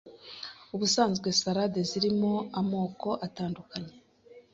Ubusanzwe 0.75 1.27
Salade 1.39 1.79
zirimo 1.89 2.33
amoko 2.59 3.09
atandukanye 3.27 3.93